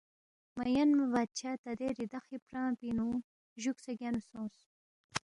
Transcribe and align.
مہ 0.55 0.63
یَنما 0.75 1.05
بادشاہ 1.15 1.55
تا 1.63 1.71
دے 1.79 1.87
ریدخی 1.97 2.37
پرانگ 2.47 2.75
پِنگ 2.79 2.93
نُو 2.97 3.07
جوُکسے 3.61 3.91
گینُو 3.99 4.19
سونگس 4.29 4.57